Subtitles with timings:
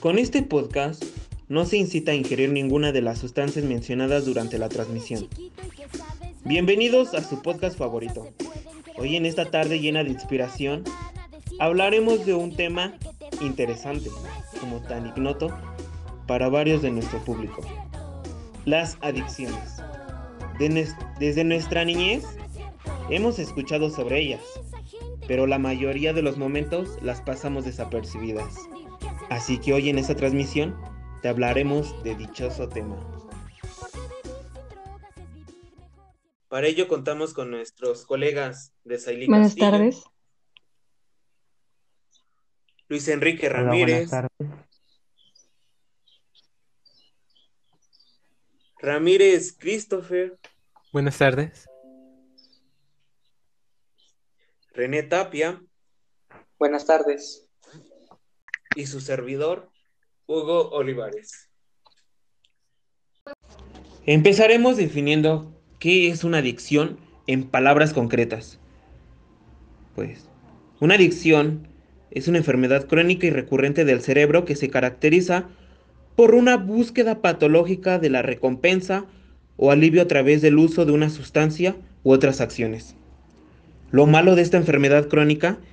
[0.00, 1.02] Con este podcast
[1.48, 5.26] no se incita a ingerir ninguna de las sustancias mencionadas durante la transmisión.
[6.44, 8.28] Bienvenidos a su podcast favorito.
[8.96, 10.84] Hoy en esta tarde llena de inspiración
[11.58, 12.94] hablaremos de un tema
[13.40, 14.08] interesante,
[14.60, 15.52] como tan ignoto
[16.28, 17.62] para varios de nuestro público.
[18.66, 19.82] Las adicciones.
[21.18, 22.24] desde nuestra niñez
[23.10, 24.42] hemos escuchado sobre ellas,
[25.26, 28.54] pero la mayoría de los momentos las pasamos desapercibidas.
[29.30, 30.74] Así que hoy en esta transmisión
[31.20, 32.96] te hablaremos de dichoso tema.
[36.48, 40.02] Para ello contamos con nuestros colegas de Sailí Buenas tardes.
[42.88, 44.10] Luis Enrique Ramírez.
[48.78, 50.38] Ramírez Christopher.
[50.90, 51.66] Buenas tardes.
[54.72, 55.60] René Tapia.
[56.58, 57.47] Buenas tardes.
[58.74, 59.70] Y su servidor,
[60.26, 61.48] Hugo Olivares.
[64.06, 68.58] Empezaremos definiendo qué es una adicción en palabras concretas.
[69.94, 70.28] Pues,
[70.80, 71.68] una adicción
[72.10, 75.48] es una enfermedad crónica y recurrente del cerebro que se caracteriza
[76.16, 79.06] por una búsqueda patológica de la recompensa
[79.56, 82.96] o alivio a través del uso de una sustancia u otras acciones.
[83.90, 85.68] Lo malo de esta enfermedad crónica es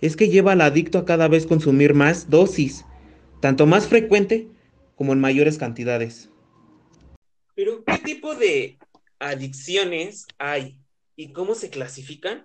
[0.00, 2.84] que lleva al adicto a cada vez consumir más dosis,
[3.40, 4.48] tanto más frecuente
[4.94, 6.30] como en mayores cantidades.
[7.54, 8.78] Pero, ¿qué tipo de
[9.18, 10.78] adicciones hay
[11.16, 12.44] y cómo se clasifican?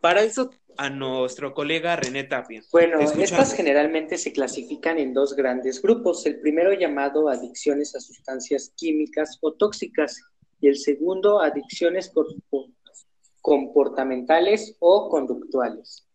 [0.00, 2.62] Para eso a nuestro colega René Tapia.
[2.72, 6.24] Bueno, estas generalmente se clasifican en dos grandes grupos.
[6.26, 10.20] El primero llamado adicciones a sustancias químicas o tóxicas
[10.60, 12.12] y el segundo adicciones
[13.42, 16.06] comportamentales o conductuales.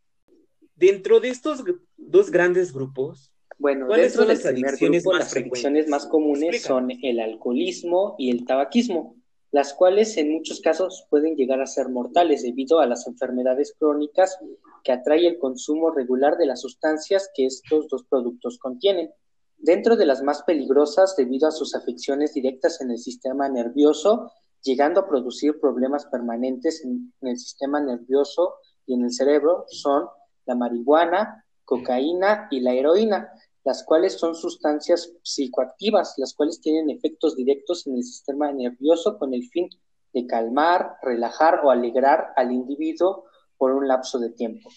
[0.77, 1.63] Dentro de estos
[1.97, 7.19] dos grandes grupos, bueno, ¿cuáles son las adicciones más las adicciones más comunes son el
[7.19, 9.17] alcoholismo y el tabaquismo
[9.51, 14.37] las cuales en muchos casos pueden llegar a ser mortales debido a las enfermedades crónicas
[14.83, 19.11] que atrae el consumo regular de las sustancias que estos dos productos contienen.
[19.57, 24.99] Dentro de las más peligrosas debido a sus afecciones directas en el sistema nervioso, llegando
[24.99, 28.55] a producir problemas permanentes en, el sistema nervioso
[28.85, 30.07] y en el cerebro, son
[30.47, 33.31] la marihuana, cocaína y la heroína,
[33.63, 39.33] las cuales son sustancias psicoactivas, las cuales tienen efectos directos en el sistema nervioso con
[39.33, 39.69] el fin
[40.13, 43.25] de calmar, relajar o alegrar al individuo
[43.57, 44.69] por un lapso de tiempo.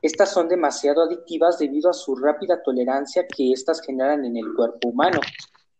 [0.00, 4.88] Estas son demasiado adictivas debido a su rápida tolerancia que éstas generan en el cuerpo
[4.88, 5.20] humano.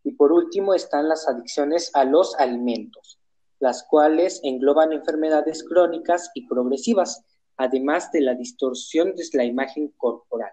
[0.04, 3.18] Y por último están las adicciones a los alimentos,
[3.58, 7.24] las cuales engloban enfermedades crónicas y progresivas,
[7.56, 10.50] además de la distorsión de la imagen corporal.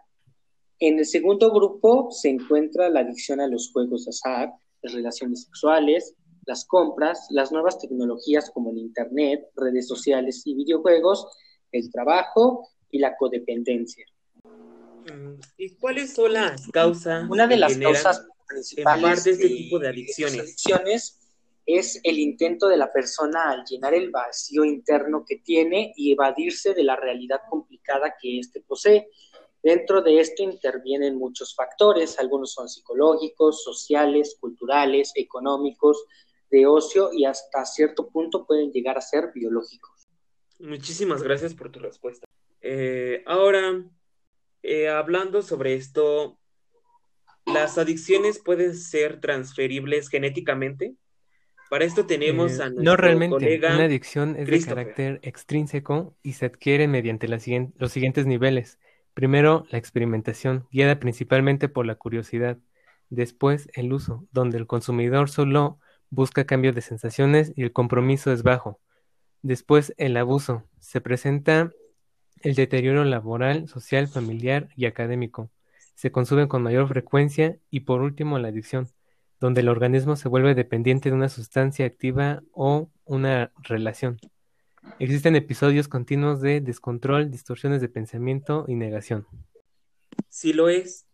[0.79, 5.43] En el segundo grupo se encuentra la adicción a los juegos de azar, las relaciones
[5.43, 6.15] sexuales,
[6.45, 11.27] las compras, las nuevas tecnologías como el Internet, redes sociales y videojuegos,
[11.71, 14.05] el trabajo y la codependencia.
[14.43, 17.29] Mm, ¿Y cuáles son las causas?
[17.29, 20.39] Una de las causas principales de este tipo de adicciones.
[20.39, 21.19] adicciones
[21.77, 26.73] es el intento de la persona al llenar el vacío interno que tiene y evadirse
[26.73, 29.07] de la realidad complicada que éste posee
[29.61, 36.05] Dentro de esto intervienen muchos factores, algunos son psicológicos, sociales, culturales, económicos,
[36.49, 40.07] de ocio y hasta cierto punto pueden llegar a ser biológicos.
[40.59, 42.25] Muchísimas gracias por tu respuesta.
[42.61, 43.83] Eh, ahora,
[44.63, 46.39] eh, hablando sobre esto,
[47.45, 50.95] ¿las adicciones pueden ser transferibles genéticamente?
[51.69, 56.15] Para esto tenemos eh, a nuestro No realmente, colega una adicción es de carácter extrínseco
[56.23, 57.43] y se adquiere mediante los
[57.91, 58.79] siguientes niveles
[59.19, 62.57] Primero, la experimentación, guiada principalmente por la curiosidad.
[63.09, 65.77] Después, el uso, donde el consumidor solo
[66.09, 68.79] busca cambio de sensaciones y el compromiso es bajo.
[69.41, 70.63] Después, el abuso.
[70.79, 71.73] Se presenta
[72.41, 75.51] el deterioro laboral, social, familiar y académico.
[75.95, 78.87] Se consume con mayor frecuencia y por último la adicción,
[79.39, 84.19] donde el organismo se vuelve dependiente de una sustancia activa o una relación.
[84.99, 89.27] Existen episodios continuos de descontrol, distorsiones de pensamiento y negación.
[90.29, 91.05] Sí lo es.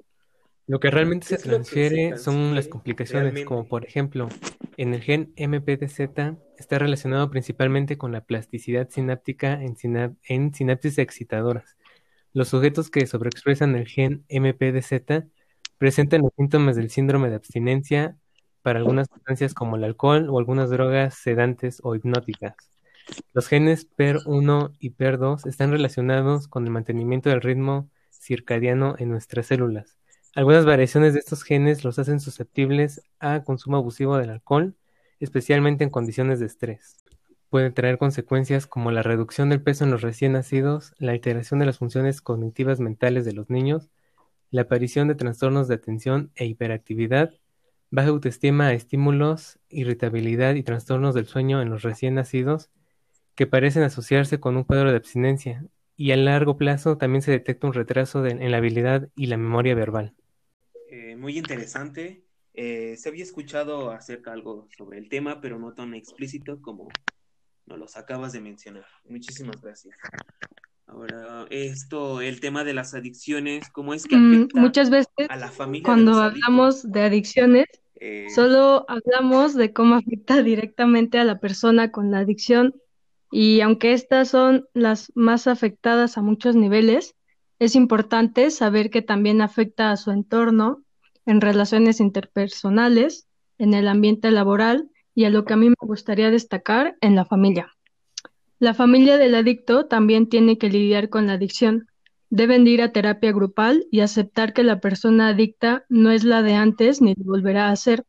[0.67, 4.29] Lo que realmente se transfiere, son las complicaciones, como por ejemplo,
[4.77, 5.99] en el gen MPDZ
[6.57, 9.75] está relacionado principalmente con la plasticidad sináptica en,
[10.23, 11.77] en sinapsis excitadoras.
[12.33, 15.27] Los sujetos que sobreexpresan el gen MPDZ
[15.77, 18.17] presentan los síntomas del síndrome de abstinencia
[18.61, 22.55] para algunas sustancias como el alcohol o algunas drogas sedantes o hipnóticas.
[23.33, 29.47] Los genes PER1 y PER2 están relacionados con el mantenimiento del ritmo circadiano en nuestras
[29.47, 29.97] células,
[30.33, 34.75] Algunas variaciones de estos genes los hacen susceptibles a consumo abusivo del alcohol,
[35.19, 36.97] especialmente en condiciones de estrés.
[37.49, 41.67] Puede traer consecuencias como la reducción del peso en los recién nacidos, la alteración de
[41.67, 43.89] las funciones cognitivas mentales de los niños,
[44.51, 47.33] la aparición de trastornos de atención e hiperactividad,
[47.91, 52.69] baja autoestima a estímulos, irritabilidad y trastornos del sueño en los recién nacidos,
[53.35, 55.65] que parecen asociarse con un cuadro de abstinencia,
[55.97, 59.75] y a largo plazo también se detecta un retraso en la habilidad y la memoria
[59.75, 60.13] verbal.
[60.89, 62.23] Eh, muy interesante.
[62.53, 66.87] Eh, se había escuchado acerca algo sobre el tema, pero no tan explícito como
[67.65, 68.85] nos los acabas de mencionar.
[69.03, 69.97] Muchísimas gracias.
[70.87, 75.35] Ahora, esto, el tema de las adicciones, ¿cómo es que mm, afecta Muchas veces a
[75.35, 77.65] la familia cuando hablamos de adicciones,
[77.95, 82.75] eh, solo hablamos de cómo afecta directamente a la persona con la adicción
[83.31, 87.15] y aunque estas son las más afectadas a muchos niveles,
[87.59, 90.83] es importante saber que también afecta a su entorno,
[91.25, 93.27] en relaciones interpersonales,
[93.57, 97.25] en el ambiente laboral y a lo que a mí me gustaría destacar en la
[97.25, 97.74] familia.
[98.59, 101.87] La familia del adicto también tiene que lidiar con la adicción.
[102.29, 106.53] Deben ir a terapia grupal y aceptar que la persona adicta no es la de
[106.53, 108.05] antes ni volverá a ser.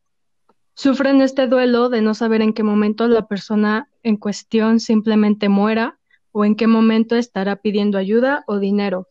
[0.73, 5.97] Sufren este duelo de no saber en qué momento la persona en cuestión simplemente muera
[6.31, 9.07] o en qué momento estará pidiendo ayuda o dinero.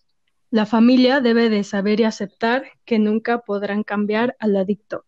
[0.50, 5.04] La familia debe de saber y aceptar que nunca podrán cambiar al adicto.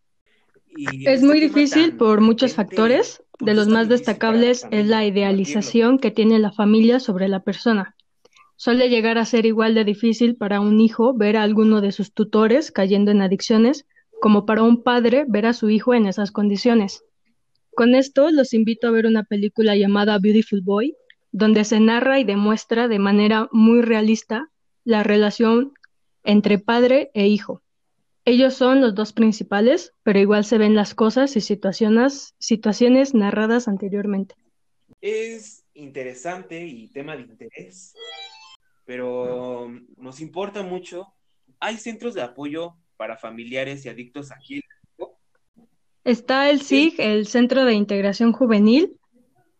[1.06, 3.22] Es muy difícil por muchos factores.
[3.40, 7.94] De los más destacables es la idealización que tiene la familia sobre la persona.
[8.56, 12.12] Suele llegar a ser igual de difícil para un hijo ver a alguno de sus
[12.12, 13.86] tutores cayendo en adicciones
[14.20, 17.04] como para un padre ver a su hijo en esas condiciones.
[17.76, 20.96] Con esto los invito a ver una película llamada Beautiful Boy,
[21.30, 24.50] donde se narra y demuestra de manera muy realista
[24.82, 25.72] la relación
[26.24, 27.62] entre padre e hijo.
[28.28, 33.68] Ellos son los dos principales, pero igual se ven las cosas y situaciones, situaciones narradas
[33.68, 34.34] anteriormente.
[35.00, 37.94] Es interesante y tema de interés,
[38.84, 41.06] pero nos importa mucho.
[41.58, 44.60] Hay centros de apoyo para familiares y adictos aquí.
[46.04, 48.98] Está el SIG, el Centro de Integración Juvenil,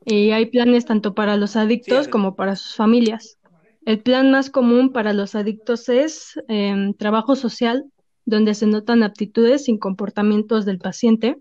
[0.05, 3.39] y hay planes tanto para los adictos como para sus familias.
[3.87, 7.91] El plan más común para los adictos es em, trabajo social,
[8.29, 11.41] donde se notan aptitudes y comportamientos del paciente,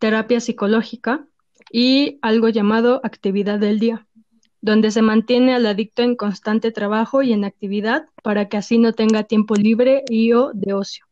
[0.00, 1.28] terapia psicológica
[1.70, 4.08] y algo llamado actividad del día,
[4.60, 8.94] donde se mantiene al adicto en constante trabajo y en actividad para que así no
[8.94, 11.06] tenga tiempo libre y o de ocio.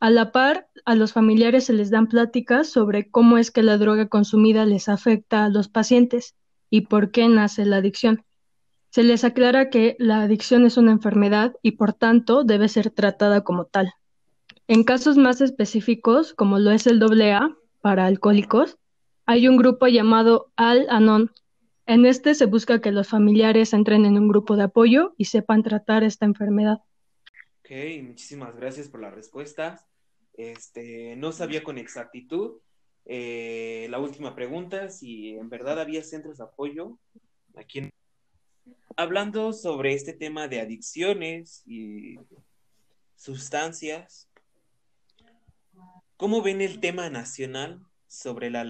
[0.00, 3.76] A la par, a los familiares se les dan pláticas sobre cómo es que la
[3.76, 6.36] droga consumida les afecta a los pacientes
[6.70, 8.24] y por qué nace la adicción.
[8.88, 13.42] Se les aclara que la adicción es una enfermedad y por tanto debe ser tratada
[13.42, 13.92] como tal.
[14.72, 18.78] En casos más específicos, como lo es el AA para alcohólicos,
[19.26, 21.30] hay un grupo llamado Al-Anon.
[21.84, 25.62] En este se busca que los familiares entren en un grupo de apoyo y sepan
[25.62, 26.78] tratar esta enfermedad.
[27.58, 27.70] Ok,
[28.02, 29.86] muchísimas gracias por la respuesta.
[30.32, 32.62] Este, no sabía con exactitud.
[33.04, 36.98] Eh, la última pregunta, si en verdad había centros de apoyo
[37.56, 37.90] aquí
[38.96, 42.16] Hablando sobre este tema de adicciones y
[43.16, 44.31] sustancias,
[46.22, 48.64] ¿cómo ven el tema nacional sobre la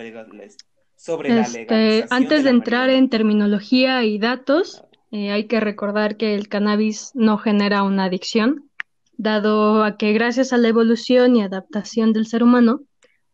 [0.96, 6.48] sobre este, Antes de, entrar en terminología y datos, eh, hay que recordar que el
[6.48, 8.70] cannabis no genera una adicción
[9.18, 12.84] dado a que gracias a la evolución y adaptación del ser humano,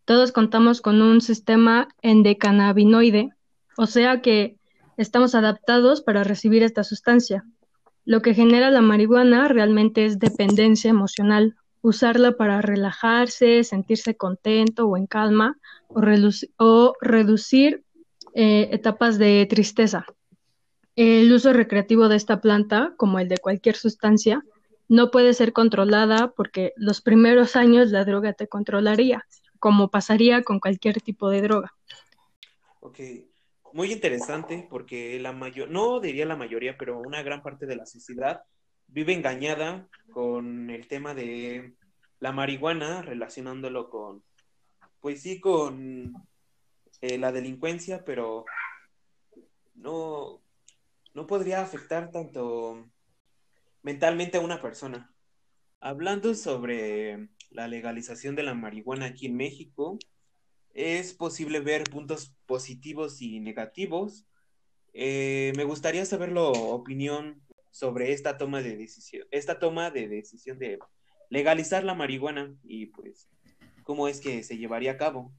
[0.04, 3.30] todos contamos con un sistema endocannabinoide,
[3.76, 4.56] o sea que
[4.96, 7.44] estamos adaptados para recibir esta sustancia.
[8.04, 11.54] Lo que genera la marihuana realmente es dependencia emocional,
[11.88, 17.84] usarla para relajarse, sentirse contento o en calma, o, reducir
[18.34, 20.04] eh, etapas de tristeza.
[20.96, 24.42] El uso recreativo de esta planta, como el de cualquier sustancia,
[24.88, 29.24] no puede ser controlada porque los primeros años la droga te controlaría,
[29.58, 31.72] como pasaría con cualquier tipo de droga.
[32.80, 33.00] Ok,
[33.72, 37.86] muy interesante porque la mayor, no diría la mayoría, pero una gran parte de la
[37.86, 38.42] sociedad
[38.88, 41.74] vive engañada con el tema de
[42.20, 44.24] la marihuana, relacionándolo con,
[45.00, 46.14] pues sí, con
[47.00, 48.44] eh, la delincuencia, pero
[49.74, 50.42] no,
[51.14, 52.88] no podría afectar tanto
[53.82, 55.14] mentalmente a una persona.
[55.80, 59.98] Hablando sobre la legalización de la marihuana aquí en México,
[60.74, 64.26] es posible ver puntos positivos y negativos.
[64.92, 70.58] Eh, me gustaría saber la opinión sobre esta toma de decisión, esta toma de decisión
[70.58, 70.78] de
[71.30, 73.28] legalizar la marihuana y pues
[73.82, 75.32] cómo es que se llevaría a cabo.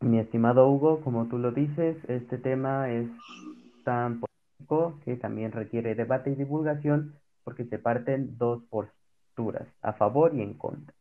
[0.00, 3.08] Mi estimado Hugo, como tú lo dices, este tema es
[3.84, 10.34] tan político que también requiere debate y divulgación porque se parten dos posturas, a favor
[10.34, 10.94] y en contra.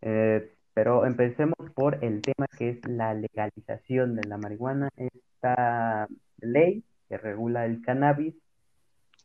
[0.00, 4.88] Eh, pero empecemos por el tema que es la legalización de la marihuana.
[4.96, 6.06] Esta
[6.38, 8.34] ley que regula el cannabis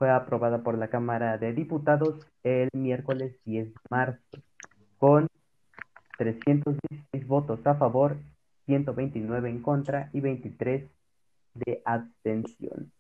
[0.02, 4.42] fue aprobada por la Cámara de Diputados el miércoles 10 de marzo
[4.98, 5.28] con
[6.18, 8.18] 316 votos a favor,
[8.66, 10.90] 129 en contra y 23
[11.54, 12.92] de abstención.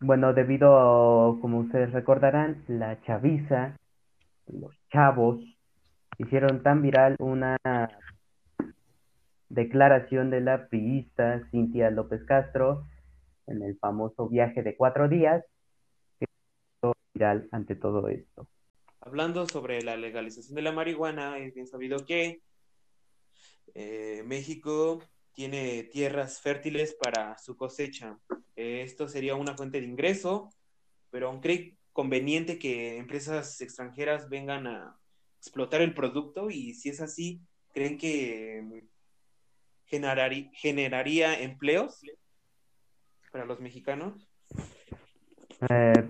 [0.00, 3.76] Bueno, debido, como ustedes recordarán, la chaviza,
[4.46, 5.38] los chavos,
[6.16, 7.58] hicieron tan viral una
[9.50, 12.86] declaración de la priista Cintia López Castro
[13.46, 15.44] en el famoso viaje de cuatro días,
[17.18, 18.48] viral ante todo esto.
[19.00, 22.40] Hablando sobre la legalización de la marihuana, es bien sabido que
[23.74, 28.18] eh, México tiene tierras fértiles para su cosecha.
[28.56, 30.50] esto sería una fuente de ingreso,
[31.10, 34.98] pero cree conveniente que empresas extranjeras vengan a
[35.38, 37.40] explotar el producto y si es así,
[37.72, 38.84] ¿creen que
[39.86, 42.00] generaría empleos
[43.30, 44.28] para los mexicanos?
[45.70, 46.08] Eh,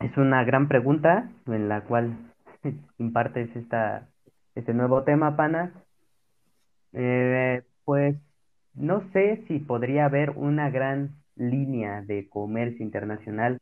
[0.00, 2.16] es una gran pregunta en la cual
[2.98, 4.08] impartes esta,
[4.54, 5.72] este nuevo tema, Pana.
[6.92, 8.16] Eh, pues
[8.74, 13.58] no sé si podría haber una gran línea de comercio internacional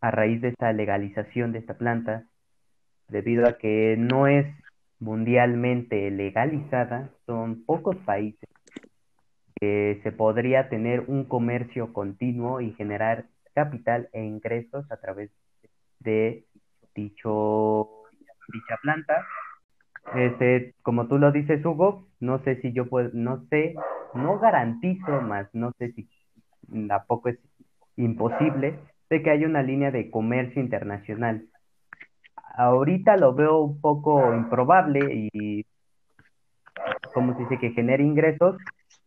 [0.00, 2.24] a raíz de esta legalización de esta planta,
[3.08, 4.46] debido a que no es
[5.00, 8.48] mundialmente legalizada, son pocos países
[9.60, 13.26] que se podría tener un comercio continuo y generar
[13.58, 15.30] capital e ingresos a través
[15.98, 16.44] de
[16.94, 17.88] dicho
[18.52, 19.26] dicha planta.
[20.14, 23.74] Este, como tú lo dices, Hugo, no sé si yo puedo, no sé,
[24.14, 26.08] no garantizo más, no sé si
[26.86, 27.38] tampoco es
[27.96, 28.78] imposible
[29.10, 31.48] de que haya una línea de comercio internacional.
[32.56, 35.00] Ahorita lo veo un poco improbable
[35.32, 35.66] y
[37.12, 38.56] como se dice que genere ingresos,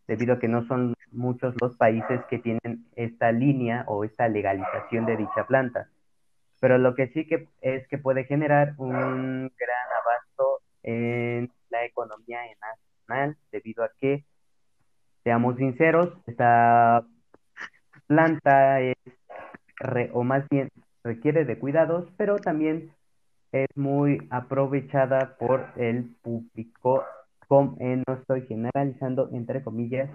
[0.07, 5.05] debido a que no son muchos los países que tienen esta línea o esta legalización
[5.05, 5.89] de dicha planta.
[6.59, 12.39] Pero lo que sí que es que puede generar un gran abasto en la economía
[13.07, 14.25] nacional, debido a que,
[15.23, 17.03] seamos sinceros, esta
[18.07, 18.95] planta es,
[20.13, 20.69] o más bien
[21.03, 22.91] requiere de cuidados, pero también
[23.51, 27.03] es muy aprovechada por el público
[27.79, 30.09] eh, no estoy generalizando entre comillas,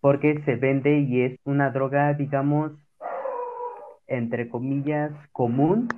[0.00, 2.72] porque se vende y es una droga, digamos,
[4.06, 5.88] entre comillas, común.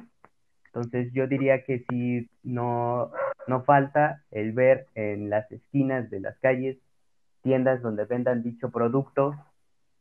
[0.66, 3.10] Entonces yo diría que si no,
[3.46, 6.78] no falta el ver en las esquinas de las calles
[7.42, 9.36] tiendas donde vendan dicho producto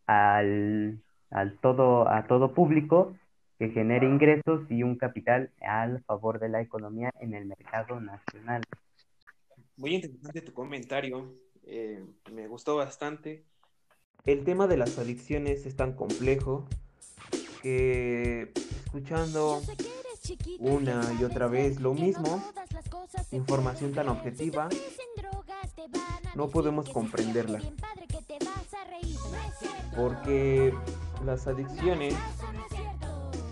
[0.08, 3.16] al, al todo, a todo público
[3.60, 8.62] que genere ingresos y un capital al favor de la economía en el mercado nacional.
[9.78, 11.34] Muy interesante tu comentario,
[11.66, 13.44] eh, me gustó bastante.
[14.26, 16.66] El tema de las adicciones es tan complejo
[17.62, 18.54] que
[18.86, 19.62] escuchando
[20.60, 22.42] una y otra vez lo mismo,
[23.32, 24.70] información tan objetiva,
[26.36, 27.60] no podemos comprenderla.
[29.94, 30.74] Porque
[31.26, 32.16] las adicciones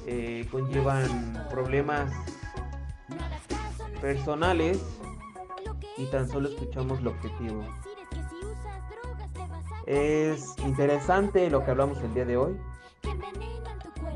[0.08, 2.14] eh, conllevan problemas
[4.00, 4.80] personales
[5.98, 7.66] y tan solo escuchamos lo objetivo.
[9.86, 12.58] Es interesante lo que hablamos el día de hoy,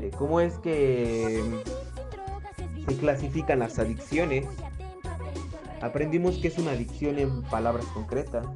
[0.00, 1.42] de cómo es que
[2.86, 4.46] se clasifican las adicciones.
[5.80, 8.46] Aprendimos que es una adicción en palabras concretas.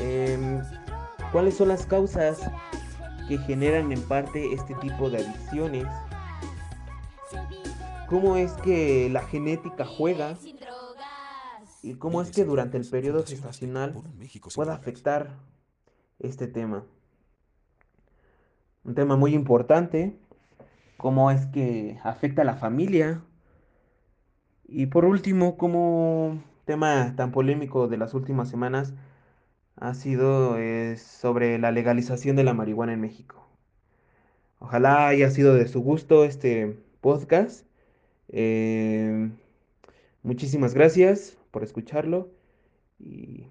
[0.00, 0.62] Em,
[1.30, 2.40] ¿Cuáles son las causas
[3.28, 5.86] que generan en parte este tipo de adicciones?
[8.12, 10.36] cómo es que la genética juega
[11.82, 13.94] y cómo es que durante el periodo gestacional
[14.54, 15.36] puede afectar
[16.18, 16.84] este tema.
[18.84, 20.16] Un tema muy importante,
[20.96, 23.22] cómo es que afecta a la familia.
[24.64, 28.94] Y por último, como tema tan polémico de las últimas semanas,
[29.76, 33.48] ha sido eh, sobre la legalización de la marihuana en México.
[34.60, 37.66] Ojalá haya sido de su gusto este podcast
[38.28, 39.30] eh,
[40.22, 42.30] muchísimas gracias por escucharlo
[42.98, 43.46] y